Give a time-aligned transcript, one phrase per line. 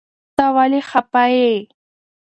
[0.35, 1.53] ته ولي خفه يي